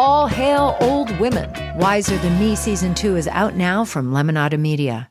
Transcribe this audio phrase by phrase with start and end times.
[0.00, 1.50] All hail old women.
[1.76, 5.10] Wiser Than Me season two is out now from Lemonada Media.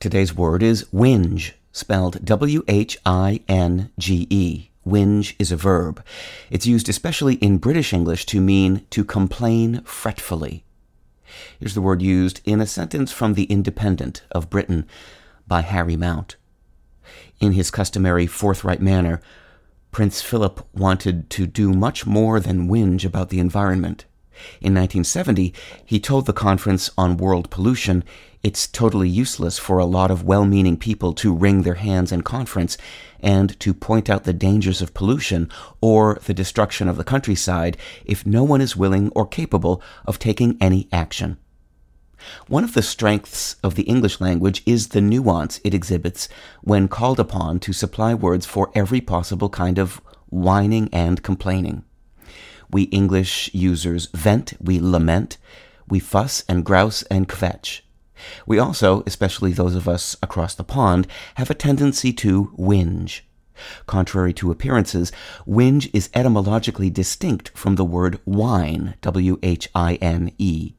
[0.00, 4.68] Today's word is whinge, spelled W H I N G E.
[4.84, 6.04] Whinge is a verb.
[6.50, 10.64] It's used especially in British English to mean to complain fretfully.
[11.60, 14.88] Here's the word used in a sentence from The Independent of Britain
[15.46, 16.34] by Harry Mount.
[17.38, 19.20] In his customary forthright manner,
[19.94, 24.06] Prince Philip wanted to do much more than whinge about the environment.
[24.60, 25.54] In 1970,
[25.86, 28.02] he told the Conference on World Pollution
[28.42, 32.22] it's totally useless for a lot of well meaning people to wring their hands in
[32.22, 32.76] conference
[33.20, 35.48] and to point out the dangers of pollution
[35.80, 40.58] or the destruction of the countryside if no one is willing or capable of taking
[40.60, 41.36] any action.
[42.48, 46.28] One of the strengths of the English language is the nuance it exhibits
[46.62, 51.84] when called upon to supply words for every possible kind of whining and complaining.
[52.70, 55.38] We English users vent, we lament,
[55.88, 57.82] we fuss and grouse and kvetch.
[58.46, 63.20] We also, especially those of us across the pond, have a tendency to whinge.
[63.86, 65.12] Contrary to appearances,
[65.46, 70.74] whinge is etymologically distinct from the word whine, W H I N E.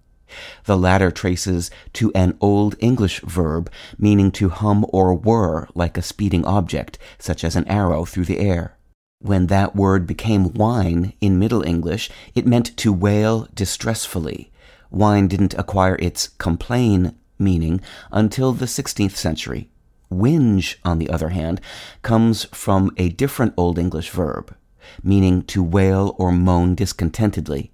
[0.66, 6.02] The latter traces to an Old English verb meaning to hum or whir like a
[6.02, 8.78] speeding object, such as an arrow through the air.
[9.20, 14.52] When that word became whine in Middle English, it meant to wail distressfully.
[14.90, 17.82] Whine didn't acquire its complain meaning
[18.12, 19.70] until the 16th century.
[20.12, 21.60] Whinge, on the other hand,
[22.02, 24.56] comes from a different Old English verb,
[25.04, 27.72] meaning to wail or moan discontentedly.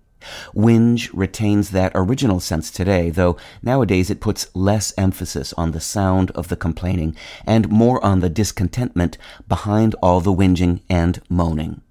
[0.55, 6.31] Whinge retains that original sense today, though nowadays it puts less emphasis on the sound
[6.31, 7.15] of the complaining
[7.45, 9.17] and more on the discontentment
[9.47, 11.81] behind all the whinging and moaning.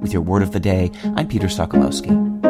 [0.00, 2.40] With your word of the day, I'm Peter Sokolowski.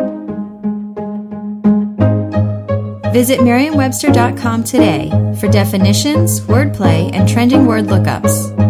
[3.12, 8.69] Visit Merriam-Webster.com today for definitions, wordplay, and trending word lookups.